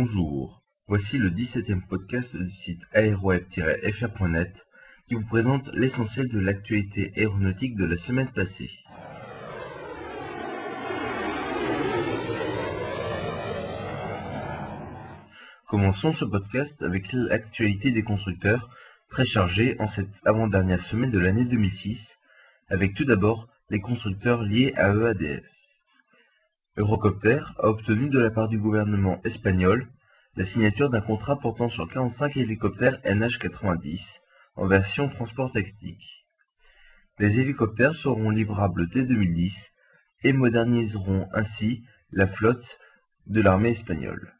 Bonjour, 0.00 0.62
voici 0.86 1.18
le 1.18 1.28
dix-septième 1.28 1.84
podcast 1.84 2.36
du 2.36 2.52
site 2.52 2.82
aéroweb-fr.net 2.92 4.64
qui 5.08 5.16
vous 5.16 5.26
présente 5.26 5.68
l'essentiel 5.74 6.28
de 6.28 6.38
l'actualité 6.38 7.12
aéronautique 7.16 7.74
de 7.74 7.84
la 7.84 7.96
semaine 7.96 8.30
passée. 8.30 8.70
Commençons 15.66 16.12
ce 16.12 16.24
podcast 16.24 16.80
avec 16.84 17.12
l'actualité 17.12 17.90
des 17.90 18.04
constructeurs, 18.04 18.70
très 19.10 19.24
chargée 19.24 19.74
en 19.80 19.88
cette 19.88 20.20
avant-dernière 20.24 20.80
semaine 20.80 21.10
de 21.10 21.18
l'année 21.18 21.44
2006, 21.44 22.20
avec 22.68 22.94
tout 22.94 23.04
d'abord 23.04 23.48
les 23.68 23.80
constructeurs 23.80 24.44
liés 24.44 24.72
à 24.76 24.94
EADS. 24.94 25.67
Eurocopter 26.78 27.40
a 27.58 27.70
obtenu 27.70 28.08
de 28.08 28.20
la 28.20 28.30
part 28.30 28.48
du 28.48 28.56
gouvernement 28.56 29.20
espagnol 29.24 29.88
la 30.36 30.44
signature 30.44 30.88
d'un 30.88 31.00
contrat 31.00 31.36
portant 31.36 31.68
sur 31.68 31.88
45 31.88 32.36
hélicoptères 32.36 33.00
NH-90 33.02 34.20
en 34.54 34.68
version 34.68 35.08
transport 35.08 35.50
tactique. 35.50 36.24
Les 37.18 37.40
hélicoptères 37.40 37.96
seront 37.96 38.30
livrables 38.30 38.88
dès 38.90 39.02
2010 39.02 39.70
et 40.22 40.32
moderniseront 40.32 41.26
ainsi 41.32 41.82
la 42.12 42.28
flotte 42.28 42.78
de 43.26 43.40
l'armée 43.40 43.70
espagnole. 43.70 44.34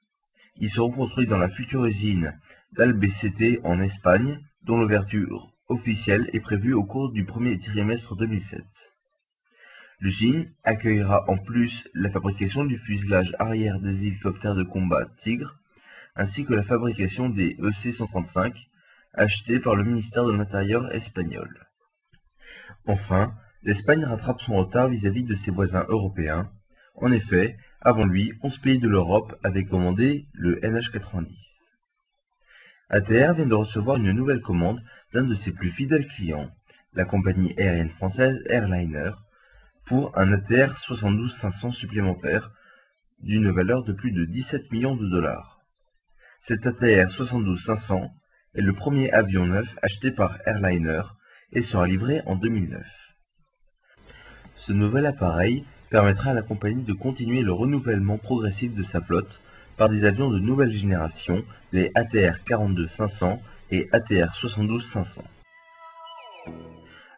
Ils 0.59 0.71
seront 0.71 0.93
construits 0.93 1.27
dans 1.27 1.39
la 1.39 1.49
future 1.49 1.87
usine 1.87 2.39
d'Albacete 2.71 3.59
en 3.65 3.81
Espagne, 3.81 4.39
dont 4.63 4.79
l'ouverture 4.79 5.57
officielle 5.67 6.31
est 6.33 6.41
prévue 6.41 6.73
au 6.73 6.85
cours 6.85 7.11
du 7.11 7.25
premier 7.25 7.59
trimestre 7.59 8.15
2007. 8.15 8.63
L'usine 10.01 10.53
accueillera 10.63 11.25
en 11.29 11.37
plus 11.37 11.89
la 11.93 12.09
fabrication 12.09 12.65
du 12.65 12.79
fuselage 12.79 13.35
arrière 13.41 13.81
des 13.81 14.07
hélicoptères 14.07 14.55
de 14.55 14.63
combat 14.63 15.07
Tigre, 15.17 15.59
ainsi 16.15 16.45
que 16.45 16.55
la 16.55 16.63
fabrication 16.63 17.29
des 17.29 17.57
EC-135, 17.59 18.69
achetés 19.15 19.59
par 19.59 19.75
le 19.75 19.83
ministère 19.83 20.25
de 20.25 20.33
l'Intérieur 20.33 20.93
espagnol. 20.93 21.67
Enfin, 22.87 23.35
l'Espagne 23.65 24.05
rattrape 24.05 24.41
son 24.41 24.55
retard 24.55 24.89
vis-à-vis 24.89 25.25
de 25.25 25.35
ses 25.35 25.51
voisins 25.51 25.85
européens. 25.89 26.51
En 26.95 27.11
effet, 27.11 27.57
avant 27.81 28.07
lui, 28.07 28.35
11 28.43 28.59
pays 28.59 28.79
de 28.79 28.89
l'Europe 28.89 29.37
avaient 29.43 29.65
commandé 29.65 30.27
le 30.33 30.61
NH-90. 30.61 31.75
ATR 32.91 33.35
vient 33.35 33.47
de 33.47 33.55
recevoir 33.55 33.97
une 33.97 34.13
nouvelle 34.13 34.41
commande 34.41 34.83
d'un 35.13 35.25
de 35.25 35.35
ses 35.35 35.53
plus 35.53 35.71
fidèles 35.71 36.07
clients, 36.07 36.51
la 36.95 37.05
compagnie 37.05 37.53
aérienne 37.59 37.91
française 37.91 38.43
Airliner, 38.49 39.11
pour 39.89 40.17
un 40.19 40.33
ATR 40.33 40.75
72-500 40.75 41.73
supplémentaire 41.73 42.51
d'une 43.21 43.51
valeur 43.51 43.85
de 43.85 43.95
plus 43.95 44.13
de 44.13 44.27
17 44.27 44.71
millions 44.71 44.97
de 44.97 45.09
dollars. 45.09 45.61
Cet 46.41 46.67
ATR 46.67 47.09
72-500 47.09 48.11
est 48.55 48.61
le 48.61 48.73
premier 48.75 49.11
avion 49.13 49.47
neuf 49.47 49.77
acheté 49.83 50.11
par 50.11 50.39
Airliner 50.47 51.03
et 51.53 51.63
sera 51.63 51.87
livré 51.87 52.21
en 52.27 52.37
2009. 52.37 52.87
Ce 54.57 54.73
nouvel 54.73 55.07
appareil 55.07 55.65
permettra 55.89 56.31
à 56.31 56.35
la 56.35 56.43
compagnie 56.43 56.85
de 56.85 56.93
continuer 56.93 57.41
le 57.41 57.53
renouvellement 57.53 58.19
progressif 58.19 58.75
de 58.75 58.83
sa 58.83 59.01
flotte 59.01 59.41
par 59.79 59.89
des 59.89 60.05
avions 60.05 60.31
de 60.31 60.39
nouvelle 60.39 60.73
génération, 60.73 61.45
les 61.73 61.91
ATR 61.95 62.41
42-500 62.47 63.39
et 63.71 63.89
ATR 63.93 64.35
72-500. 64.35 65.21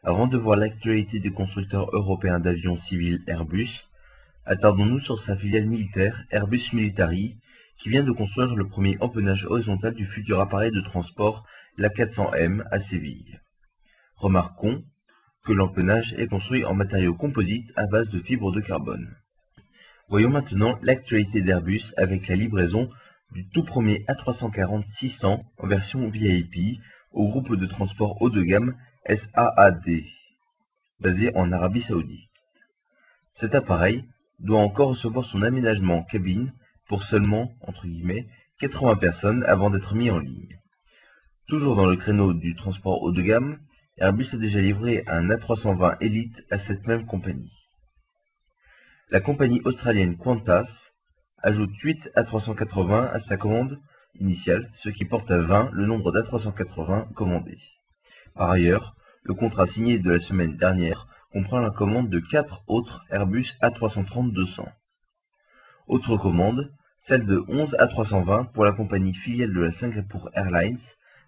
Avant 0.02 0.26
de 0.26 0.38
voir 0.38 0.56
l'actualité 0.56 1.20
des 1.20 1.30
constructeurs 1.30 1.94
européens 1.94 2.40
d'avions 2.40 2.78
civils 2.78 3.22
Airbus, 3.26 3.86
attardons-nous 4.46 4.98
sur 4.98 5.20
sa 5.20 5.36
filiale 5.36 5.66
militaire 5.66 6.24
Airbus 6.30 6.72
Military, 6.72 7.36
qui 7.76 7.90
vient 7.90 8.02
de 8.02 8.10
construire 8.10 8.56
le 8.56 8.66
premier 8.66 8.96
empennage 9.00 9.44
horizontal 9.44 9.92
du 9.92 10.06
futur 10.06 10.40
appareil 10.40 10.70
de 10.70 10.80
transport 10.80 11.44
l'A400M 11.76 12.62
à 12.70 12.78
Séville. 12.78 13.42
Remarquons 14.16 14.82
que 15.44 15.52
l'empennage 15.52 16.14
est 16.14 16.28
construit 16.28 16.64
en 16.64 16.72
matériaux 16.72 17.14
composites 17.14 17.70
à 17.76 17.86
base 17.86 18.08
de 18.08 18.20
fibres 18.20 18.52
de 18.52 18.62
carbone. 18.62 19.14
Voyons 20.08 20.30
maintenant 20.30 20.78
l'actualité 20.80 21.42
d'Airbus 21.42 21.92
avec 21.98 22.26
la 22.26 22.36
livraison 22.36 22.88
du 23.32 23.46
tout 23.50 23.64
premier 23.64 24.06
A340-600 24.08 25.42
en 25.58 25.66
version 25.66 26.08
VIP 26.08 26.80
au 27.12 27.28
groupe 27.28 27.54
de 27.54 27.66
transport 27.66 28.22
haut 28.22 28.30
de 28.30 28.42
gamme 28.42 28.74
SAAD, 29.12 30.04
basé 31.00 31.34
en 31.34 31.50
Arabie 31.50 31.80
Saoudite. 31.80 32.30
Cet 33.32 33.56
appareil 33.56 34.04
doit 34.38 34.60
encore 34.60 34.90
recevoir 34.90 35.24
son 35.24 35.42
aménagement 35.42 36.04
cabine 36.04 36.52
pour 36.86 37.02
seulement, 37.02 37.52
entre 37.60 37.88
guillemets, 37.88 38.28
80 38.60 38.96
personnes 38.96 39.44
avant 39.48 39.70
d'être 39.70 39.96
mis 39.96 40.12
en 40.12 40.20
ligne. 40.20 40.60
Toujours 41.48 41.74
dans 41.74 41.86
le 41.86 41.96
créneau 41.96 42.34
du 42.34 42.54
transport 42.54 43.02
haut 43.02 43.10
de 43.10 43.20
gamme, 43.22 43.58
Airbus 43.96 44.28
a 44.34 44.36
déjà 44.36 44.60
livré 44.60 45.02
un 45.08 45.28
A320 45.28 45.96
Elite 46.00 46.46
à 46.48 46.58
cette 46.58 46.86
même 46.86 47.04
compagnie. 47.04 47.74
La 49.08 49.20
compagnie 49.20 49.60
australienne 49.64 50.18
Qantas 50.18 50.92
ajoute 51.42 51.76
8 51.76 52.12
A380 52.14 53.10
à 53.10 53.18
sa 53.18 53.36
commande 53.36 53.80
initiale, 54.20 54.70
ce 54.72 54.88
qui 54.88 55.04
porte 55.04 55.32
à 55.32 55.38
20 55.38 55.70
le 55.72 55.86
nombre 55.86 56.12
d'A380 56.12 57.12
commandés. 57.12 57.58
Par 58.34 58.50
ailleurs, 58.50 58.94
le 59.22 59.34
contrat 59.34 59.66
signé 59.66 59.98
de 59.98 60.10
la 60.10 60.18
semaine 60.18 60.56
dernière 60.56 61.06
comprend 61.32 61.58
la 61.58 61.70
commande 61.70 62.08
de 62.08 62.18
quatre 62.18 62.62
autres 62.66 63.04
Airbus 63.10 63.54
A330-200. 63.62 64.66
Autre 65.86 66.16
commande, 66.16 66.72
celle 66.98 67.26
de 67.26 67.44
11 67.48 67.76
A320 67.78 68.50
pour 68.52 68.64
la 68.64 68.72
compagnie 68.72 69.14
filiale 69.14 69.52
de 69.52 69.60
la 69.60 69.72
Singapore 69.72 70.30
Airlines, 70.34 70.78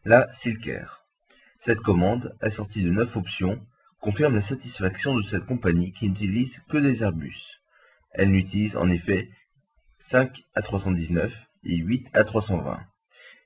la 0.04 0.30
Silkair. 0.32 1.04
Cette 1.58 1.80
commande, 1.80 2.36
assortie 2.40 2.82
de 2.82 2.90
9 2.90 3.16
options, 3.16 3.64
confirme 4.00 4.34
la 4.34 4.40
satisfaction 4.40 5.14
de 5.14 5.22
cette 5.22 5.46
compagnie 5.46 5.92
qui 5.92 6.08
n'utilise 6.08 6.60
que 6.68 6.78
des 6.78 7.02
Airbus. 7.02 7.60
Elle 8.10 8.30
n'utilise 8.30 8.76
en 8.76 8.88
effet 8.88 9.30
5 9.98 10.42
A319 10.56 11.30
et 11.64 11.76
8 11.76 12.12
A320 12.14 12.80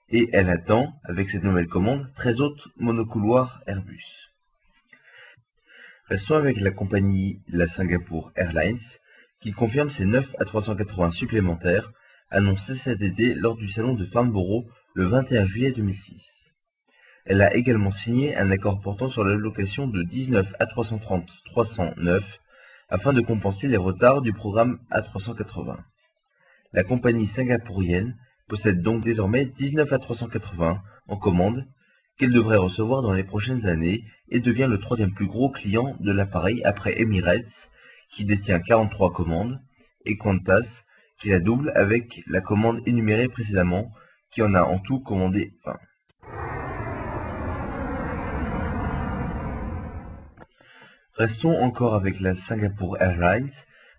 et 0.08 0.30
elle 0.32 0.48
attend, 0.48 0.94
avec 1.04 1.28
cette 1.28 1.42
nouvelle 1.42 1.66
commande, 1.66 2.10
13 2.14 2.40
autres 2.40 2.70
monocouloirs 2.76 3.62
Airbus. 3.66 4.30
Restons 6.08 6.36
avec 6.36 6.60
la 6.60 6.70
compagnie 6.70 7.40
la 7.48 7.66
Singapore 7.66 8.30
Airlines, 8.36 8.78
qui 9.40 9.50
confirme 9.50 9.90
ses 9.90 10.04
9 10.04 10.36
A380 10.38 11.10
supplémentaires 11.10 11.90
annoncés 12.30 12.76
cet 12.76 13.02
été 13.02 13.34
lors 13.34 13.56
du 13.56 13.68
salon 13.68 13.94
de 13.94 14.04
Farnborough 14.04 14.66
le 14.94 15.06
21 15.08 15.44
juillet 15.44 15.72
2006. 15.72 16.52
Elle 17.24 17.42
a 17.42 17.56
également 17.56 17.90
signé 17.90 18.36
un 18.36 18.52
accord 18.52 18.80
portant 18.82 19.08
sur 19.08 19.24
l'allocation 19.24 19.88
de 19.88 20.04
19 20.04 20.52
A330-309 20.60 22.22
afin 22.88 23.12
de 23.12 23.20
compenser 23.20 23.66
les 23.66 23.76
retards 23.76 24.22
du 24.22 24.32
programme 24.32 24.78
A380. 24.92 25.76
La 26.72 26.84
compagnie 26.84 27.26
singapourienne 27.26 28.16
possède 28.46 28.80
donc 28.80 29.02
désormais 29.02 29.44
19 29.44 29.90
A380 29.90 30.78
en 31.08 31.16
commande 31.16 31.66
qu'elle 32.16 32.32
devrait 32.32 32.56
recevoir 32.56 33.02
dans 33.02 33.12
les 33.12 33.24
prochaines 33.24 33.66
années 33.66 34.04
et 34.28 34.40
devient 34.40 34.68
le 34.68 34.78
troisième 34.78 35.12
plus 35.12 35.26
gros 35.26 35.50
client 35.50 35.96
de 36.00 36.12
l'appareil 36.12 36.62
après 36.64 37.00
Emirates 37.00 37.70
qui 38.10 38.24
détient 38.24 38.60
43 38.60 39.12
commandes 39.12 39.60
et 40.04 40.16
Qantas 40.16 40.84
qui 41.18 41.28
la 41.30 41.40
double 41.40 41.72
avec 41.74 42.22
la 42.26 42.40
commande 42.40 42.80
énumérée 42.86 43.28
précédemment 43.28 43.92
qui 44.30 44.42
en 44.42 44.54
a 44.54 44.62
en 44.62 44.78
tout 44.78 45.00
commandé 45.00 45.54
20. 45.64 45.76
Restons 51.14 51.58
encore 51.58 51.94
avec 51.94 52.20
la 52.20 52.34
Singapore 52.34 53.00
Airlines, 53.00 53.48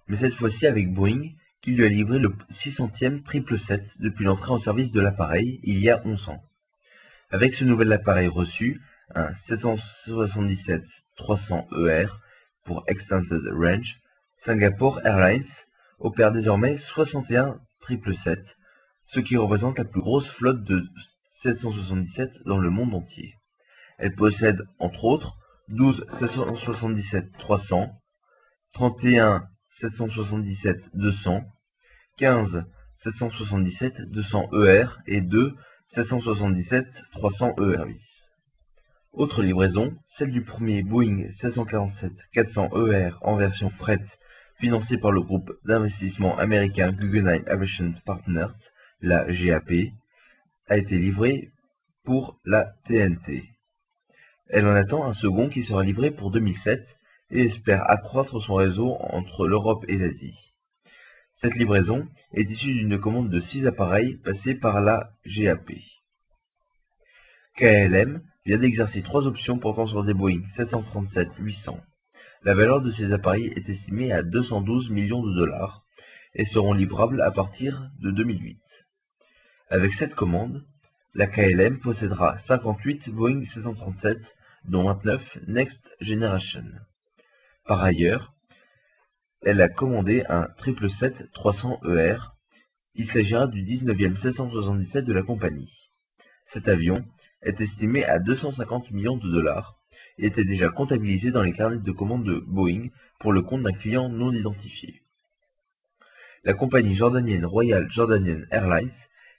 mais 0.07 0.17
cette 0.17 0.35
fois-ci 0.35 0.67
avec 0.67 0.93
Boeing 0.93 1.31
qui 1.61 1.71
lui 1.71 1.83
a 1.83 1.89
livré 1.89 2.19
le 2.19 2.29
600e 2.51 3.23
777 3.25 4.01
depuis 4.01 4.25
l'entrée 4.25 4.51
en 4.51 4.59
service 4.59 4.91
de 4.91 5.01
l'appareil 5.01 5.59
il 5.63 5.79
y 5.79 5.89
a 5.89 6.01
11 6.05 6.29
ans. 6.29 6.43
Avec 7.29 7.55
ce 7.55 7.65
nouvel 7.65 7.91
appareil 7.91 8.29
reçu, 8.29 8.81
un 9.13 9.33
777-300ER 9.33 12.09
pour 12.63 12.85
Extended 12.87 13.41
Range, 13.51 13.99
Singapore 14.37 15.05
Airlines 15.05 15.43
opère 15.99 16.31
désormais 16.31 16.77
61 16.77 17.59
777, 17.81 18.57
ce 19.05 19.19
qui 19.19 19.35
représente 19.35 19.77
la 19.77 19.83
plus 19.83 19.99
grosse 19.99 20.29
flotte 20.29 20.63
de 20.63 20.85
777 21.27 22.45
dans 22.45 22.59
le 22.59 22.69
monde 22.69 22.93
entier. 22.93 23.33
Elle 23.97 24.15
possède 24.15 24.65
entre 24.79 25.03
autres 25.03 25.35
12 25.67 26.05
777-300, 26.09 27.91
31 28.73 29.49
777-200, 29.69 31.43
15 32.17 32.63
777-200ER 32.95 34.95
et 35.05 35.19
2 35.21 35.55
777-300ER. 35.87 37.95
Autre 39.13 39.41
livraison, 39.41 39.95
celle 40.05 40.31
du 40.31 40.43
premier 40.43 40.83
Boeing 40.83 41.29
747-400ER 41.29 43.13
en 43.21 43.37
version 43.37 43.69
fret 43.69 44.03
financé 44.59 44.97
par 44.97 45.11
le 45.11 45.21
groupe 45.21 45.57
d'investissement 45.65 46.37
américain 46.37 46.91
Guggenheim 46.91 47.43
Aviation 47.47 47.93
Partners 48.05 48.71
la 49.01 49.25
GAP, 49.25 49.71
a 50.67 50.77
été 50.77 50.97
livré 50.97 51.51
pour 52.03 52.39
la 52.45 52.65
TNT. 52.85 53.43
Elle 54.49 54.67
en 54.67 54.75
attend 54.75 55.05
un 55.05 55.13
second 55.13 55.49
qui 55.49 55.63
sera 55.63 55.83
livré 55.83 56.11
pour 56.11 56.31
2007 56.31 56.97
et 57.31 57.45
espère 57.45 57.89
accroître 57.89 58.41
son 58.41 58.55
réseau 58.55 58.97
entre 58.99 59.47
l'Europe 59.47 59.85
et 59.87 59.97
l'Asie. 59.97 60.56
Cette 61.39 61.53
livraison 61.53 62.07
est 62.33 62.49
issue 62.49 62.73
d'une 62.73 62.99
commande 62.99 63.29
de 63.29 63.39
6 63.39 63.67
appareils 63.67 64.17
passés 64.17 64.55
par 64.55 64.81
la 64.81 65.11
GAP. 65.23 65.69
KLM 67.55 68.23
vient 68.43 68.57
d'exercer 68.57 69.03
trois 69.03 69.27
options 69.27 69.59
portant 69.59 69.85
sur 69.85 70.03
des 70.03 70.15
Boeing 70.15 70.41
737-800. 70.47 71.79
La 72.41 72.55
valeur 72.55 72.81
de 72.81 72.89
ces 72.89 73.13
appareils 73.13 73.53
est 73.55 73.69
estimée 73.69 74.11
à 74.11 74.23
212 74.23 74.89
millions 74.89 75.21
de 75.21 75.31
dollars 75.31 75.85
et 76.33 76.43
seront 76.43 76.73
livrables 76.73 77.21
à 77.21 77.29
partir 77.29 77.87
de 77.99 78.09
2008. 78.09 78.87
Avec 79.69 79.93
cette 79.93 80.15
commande, 80.15 80.65
la 81.13 81.27
KLM 81.27 81.79
possédera 81.79 82.39
58 82.39 83.11
Boeing 83.11 83.43
737, 83.43 84.35
dont 84.65 84.85
29 84.85 85.37
Next 85.47 85.95
Generation. 86.01 86.65
Par 87.63 87.83
ailleurs, 87.83 88.33
elle 89.41 89.61
a 89.61 89.69
commandé 89.69 90.23
un 90.29 90.47
777-300ER. 90.59 92.15
E 92.15 92.19
Il 92.95 93.07
s'agira 93.07 93.47
du 93.47 93.61
19e 93.61 94.15
777 94.15 95.05
de 95.05 95.13
la 95.13 95.21
compagnie. 95.21 95.91
Cet 96.45 96.67
avion 96.67 97.05
est 97.43 97.61
estimé 97.61 98.03
à 98.05 98.19
250 98.19 98.91
millions 98.91 99.17
de 99.17 99.29
dollars 99.29 99.77
et 100.17 100.27
était 100.27 100.43
déjà 100.43 100.69
comptabilisé 100.69 101.31
dans 101.31 101.43
les 101.43 101.53
carnets 101.53 101.79
de 101.79 101.91
commandes 101.91 102.25
de 102.25 102.39
Boeing 102.39 102.87
pour 103.19 103.33
le 103.33 103.41
compte 103.41 103.63
d'un 103.63 103.71
client 103.71 104.09
non 104.09 104.31
identifié. 104.31 105.03
La 106.43 106.53
compagnie 106.53 106.95
jordanienne 106.95 107.45
Royal 107.45 107.87
Jordanian 107.91 108.41
Airlines 108.51 108.89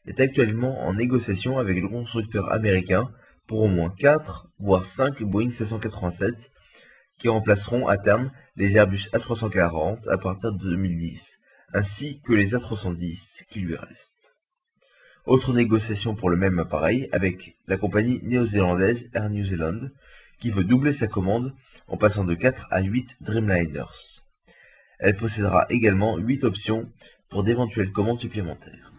est 0.06 0.20
actuellement 0.20 0.80
en 0.86 0.94
négociation 0.94 1.58
avec 1.58 1.80
le 1.80 1.88
constructeur 1.88 2.52
américain 2.52 3.10
pour 3.46 3.62
au 3.62 3.68
moins 3.68 3.92
4 3.98 4.48
voire 4.58 4.84
5 4.84 5.22
Boeing 5.22 5.50
787 5.50 6.52
qui 7.19 7.29
remplaceront 7.29 7.88
à 7.88 7.99
terme 7.99 8.31
les 8.56 8.76
Airbus 8.76 9.09
A340 9.12 10.09
à 10.09 10.19
partir 10.19 10.53
de 10.53 10.59
2010, 10.59 11.38
ainsi 11.75 12.20
que 12.20 12.32
les 12.32 12.55
A310 12.55 13.47
qui 13.49 13.61
lui 13.61 13.76
restent. 13.76 14.35
Autre 15.26 15.53
négociation 15.53 16.15
pour 16.15 16.31
le 16.31 16.37
même 16.37 16.59
appareil 16.59 17.09
avec 17.12 17.56
la 17.67 17.76
compagnie 17.76 18.20
néo-zélandaise 18.23 19.11
Air 19.12 19.29
New 19.29 19.44
Zealand, 19.44 19.91
qui 20.38 20.50
veut 20.50 20.65
doubler 20.65 20.93
sa 20.93 21.06
commande 21.06 21.55
en 21.87 21.97
passant 21.97 22.25
de 22.25 22.35
4 22.35 22.69
à 22.70 22.81
8 22.81 23.19
Dreamliners. 23.20 24.23
Elle 24.99 25.17
possédera 25.17 25.67
également 25.69 26.17
8 26.17 26.44
options 26.44 26.91
pour 27.29 27.44
d'éventuelles 27.44 27.93
commandes 27.93 28.20
supplémentaires. 28.20 28.93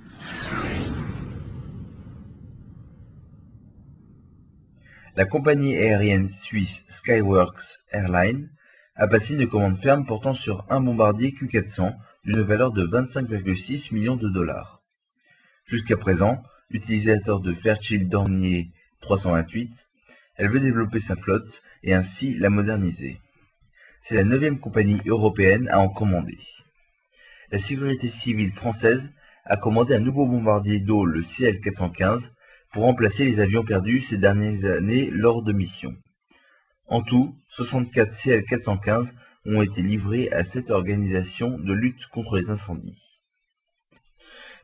La 5.16 5.26
compagnie 5.26 5.76
aérienne 5.76 6.30
suisse 6.30 6.84
Skyworks 6.88 7.80
Airlines 7.92 8.50
a 8.96 9.08
passé 9.08 9.34
une 9.34 9.48
commande 9.48 9.80
ferme 9.80 10.06
portant 10.06 10.34
sur 10.34 10.66
un 10.70 10.82
bombardier 10.82 11.32
Q400 11.32 11.96
d'une 12.26 12.42
valeur 12.42 12.72
de 12.72 12.86
25,6 12.86 13.94
millions 13.94 14.16
de 14.16 14.30
dollars. 14.30 14.82
Jusqu'à 15.66 15.98
présent, 15.98 16.44
utilisateur 16.70 17.40
de 17.40 17.54
Fairchild 17.54 18.08
Dornier 18.08 18.72
328, 19.02 19.90
elle 20.36 20.50
veut 20.50 20.60
développer 20.60 21.00
sa 21.00 21.16
flotte 21.16 21.64
et 21.84 21.94
ainsi 21.94 22.38
la 22.38 22.50
moderniser. 22.50 23.20
C'est 24.02 24.16
la 24.16 24.24
neuvième 24.24 24.60
compagnie 24.60 25.02
européenne 25.06 25.68
à 25.70 25.80
en 25.80 25.90
commander. 25.90 26.38
La 27.52 27.58
sécurité 27.58 28.08
civile 28.08 28.54
française 28.54 29.12
a 29.46 29.58
commandé 29.58 29.96
un 29.96 30.00
nouveau 30.00 30.28
bombardier 30.28 30.80
d'eau, 30.80 31.04
le 31.04 31.22
CL-415, 31.22 32.30
pour 32.72 32.84
remplacer 32.84 33.26
les 33.26 33.40
avions 33.40 33.64
perdus 33.64 34.02
ces 34.02 34.18
dernières 34.18 34.66
années 34.66 35.10
lors 35.12 35.42
de 35.42 35.54
missions. 35.54 35.96
En 36.88 37.02
tout, 37.02 37.36
64 37.50 38.12
CL-415 38.12 39.14
ont 39.46 39.62
été 39.62 39.82
livrés 39.82 40.30
à 40.32 40.44
cette 40.44 40.70
organisation 40.72 41.58
de 41.58 41.74
lutte 41.74 42.08
contre 42.08 42.38
les 42.38 42.50
incendies. 42.50 43.22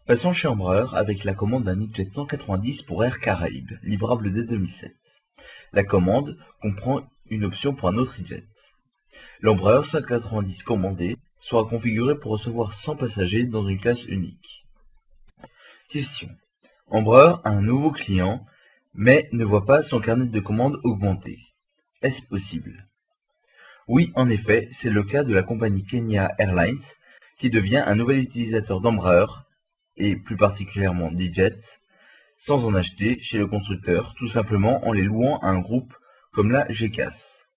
Passons 0.06 0.34
chez 0.34 0.48
Embraer 0.48 0.88
avec 0.94 1.24
la 1.24 1.34
commande 1.34 1.64
d'un 1.64 1.80
E-Jet 1.82 2.14
190 2.14 2.84
pour 2.84 3.04
Air 3.04 3.20
Caraïbes, 3.20 3.80
livrable 3.82 4.32
dès 4.32 4.44
2007. 4.44 4.94
La 5.74 5.84
commande 5.84 6.38
comprend 6.62 7.10
une 7.30 7.44
option 7.44 7.74
pour 7.74 7.90
un 7.90 7.98
autre 7.98 8.22
E-Jet. 8.22 8.48
L'Embraer 9.42 9.84
190 9.84 10.64
commandé 10.64 11.18
sera 11.40 11.66
configuré 11.66 12.18
pour 12.20 12.34
recevoir 12.34 12.74
100 12.74 12.98
passagers 12.98 13.46
dans 13.46 13.66
une 13.66 13.80
classe 13.80 14.06
unique. 14.06 14.66
Question. 15.90 16.30
Embraer 16.88 17.42
a 17.44 17.50
un 17.50 17.62
nouveau 17.62 17.92
client, 17.92 18.46
mais 18.94 19.28
ne 19.32 19.44
voit 19.44 19.66
pas 19.66 19.82
son 19.82 20.00
carnet 20.00 20.28
de 20.28 20.40
commandes 20.40 20.80
augmenter. 20.84 21.40
Est-ce 22.04 22.22
possible? 22.22 22.88
Oui, 23.88 24.12
en 24.16 24.30
effet, 24.30 24.70
c'est 24.72 24.92
le 24.92 25.04
cas 25.04 25.24
de 25.24 25.34
la 25.34 25.42
compagnie 25.42 25.84
Kenya 25.84 26.32
Airlines, 26.38 26.94
qui 27.40 27.50
devient 27.50 27.84
un 27.86 27.96
nouvel 27.96 28.20
utilisateur 28.20 28.82
d'Embraer, 28.82 29.26
et 29.98 30.16
plus 30.16 30.38
particulièrement 30.38 31.12
d'E-Jet, 31.12 31.80
sans 32.38 32.66
en 32.66 32.76
acheter 32.76 33.20
chez 33.20 33.40
le 33.40 33.48
constructeur, 33.48 34.14
tout 34.16 34.28
simplement 34.28 34.86
en 34.86 34.92
les 34.92 35.04
louant 35.04 35.40
à 35.40 35.48
un 35.48 35.60
groupe 35.60 35.94
comme 36.32 36.52
la 36.52 36.72
GECAS. 36.72 37.48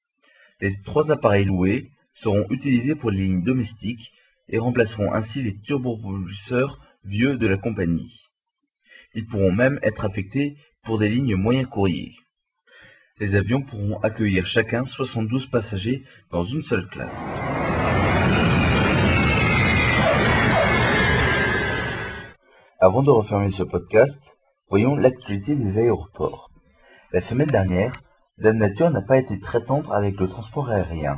Les 0.61 0.81
trois 0.83 1.11
appareils 1.11 1.45
loués 1.45 1.91
seront 2.15 2.47
utilisés 2.49 2.95
pour 2.95 3.11
les 3.11 3.25
lignes 3.25 3.45
domestiques 3.45 4.13
et 4.49 4.59
remplaceront 4.59 5.13
ainsi 5.13 5.43
les 5.43 5.59
turbopropulseurs 5.59 6.79
vieux 7.05 7.37
de 7.37 7.47
la 7.47 7.59
compagnie. 7.59 8.28
Ils 9.19 9.27
pourront 9.27 9.51
même 9.51 9.81
être 9.83 10.05
affectés 10.05 10.57
pour 10.85 10.97
des 10.97 11.09
lignes 11.09 11.35
moyens 11.35 11.67
courriers. 11.67 12.15
Les 13.19 13.35
avions 13.35 13.63
pourront 13.63 13.99
accueillir 13.99 14.47
chacun 14.47 14.85
72 14.85 15.47
passagers 15.47 16.05
dans 16.31 16.45
une 16.45 16.63
seule 16.63 16.87
classe. 16.87 17.21
Avant 22.79 23.03
de 23.03 23.11
refermer 23.11 23.51
ce 23.51 23.65
podcast, 23.65 24.39
voyons 24.71 24.95
l'actualité 24.95 25.57
des 25.57 25.79
aéroports. 25.79 26.53
La 27.13 27.21
semaine 27.21 27.49
dernière, 27.49 27.91
la 28.37 28.53
nature 28.53 28.93
n'a 28.93 29.03
pas 29.03 29.19
été 29.19 29.41
très 29.41 29.65
tendre 29.65 29.93
avec 29.93 30.21
le 30.21 30.29
transport 30.29 30.71
aérien. 30.71 31.17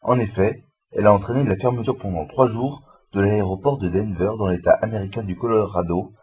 En 0.00 0.18
effet, 0.18 0.64
elle 0.92 1.06
a 1.06 1.12
entraîné 1.12 1.46
la 1.46 1.56
fermeture 1.56 1.98
pendant 1.98 2.26
trois 2.26 2.46
jours 2.46 2.88
de 3.12 3.20
l'aéroport 3.20 3.76
de 3.76 3.90
Denver 3.90 4.30
dans 4.38 4.48
l'État 4.48 4.78
américain 4.80 5.22
du 5.22 5.36
Colorado 5.36 6.14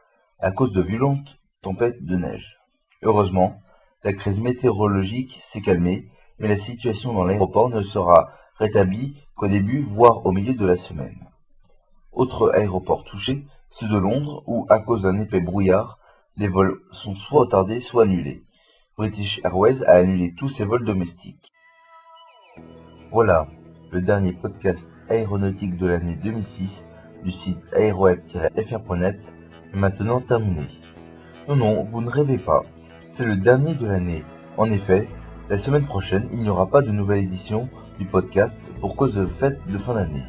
à 0.42 0.52
cause 0.52 0.74
de 0.74 0.82
violentes 0.82 1.38
tempêtes 1.62 2.04
de 2.04 2.16
neige. 2.16 2.58
Heureusement, 3.04 3.62
la 4.04 4.14
crise 4.14 4.40
météorologique 4.40 5.38
s'est 5.42 5.62
calmée, 5.62 6.10
mais 6.40 6.48
la 6.48 6.58
situation 6.58 7.14
dans 7.14 7.24
l'aéroport 7.24 7.70
ne 7.70 7.84
sera 7.84 8.32
rétablie 8.56 9.16
qu'au 9.36 9.48
début, 9.48 9.84
voire 9.84 10.26
au 10.26 10.32
milieu 10.32 10.54
de 10.54 10.66
la 10.66 10.76
semaine. 10.76 11.28
Autre 12.12 12.52
aéroport 12.54 13.04
touché, 13.04 13.46
ceux 13.70 13.88
de 13.88 13.98
Londres, 13.98 14.44
où, 14.48 14.66
à 14.70 14.80
cause 14.80 15.04
d'un 15.04 15.20
épais 15.22 15.40
brouillard, 15.40 16.00
les 16.38 16.48
vols 16.48 16.82
sont 16.92 17.16
soit 17.16 17.42
retardés, 17.42 17.80
soit 17.80 18.04
annulés. 18.04 18.44
British 18.98 19.40
Airways 19.44 19.84
a 19.84 19.94
annulé 19.94 20.34
tous 20.36 20.50
ses 20.50 20.66
vols 20.66 20.86
domestiques. 20.86 21.52
Voilà, 23.12 23.48
le 23.92 24.02
dernier 24.02 24.34
podcast 24.34 24.92
aéronautique 25.10 25.78
de 25.78 25.86
l'année 25.86 26.16
2006 26.16 26.88
du 27.24 27.32
site 27.32 27.68
aéroweb-fr.net 27.74 29.36
maintenant 29.74 30.22
terminé. 30.22 30.68
Non, 31.48 31.56
non, 31.56 31.84
vous 31.84 32.02
ne 32.02 32.10
rêvez 32.10 32.38
pas. 32.38 32.64
C'est 33.10 33.26
le 33.26 33.36
dernier 33.36 33.74
de 33.76 33.88
l'année. 33.88 34.24
En 34.58 34.70
effet, 34.70 35.08
la 35.50 35.58
semaine 35.58 35.86
prochaine, 35.86 36.28
il 36.32 36.40
n'y 36.40 36.50
aura 36.50 36.68
pas 36.68 36.82
de 36.82 36.92
nouvelle 36.92 37.24
édition 37.24 37.70
du 38.00 38.06
podcast 38.06 38.72
pour 38.80 38.96
cause 38.96 39.14
de 39.14 39.26
fête 39.26 39.60
de 39.68 39.78
fin 39.78 39.96
d'année. 39.96 40.24